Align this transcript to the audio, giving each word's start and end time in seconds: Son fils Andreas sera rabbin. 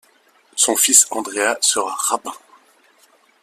Son 0.55 0.75
fils 0.75 1.05
Andreas 1.11 1.59
sera 1.61 1.93
rabbin. 1.93 2.33